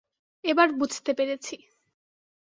[0.43, 1.55] এবার বুঝতে পেরেছি।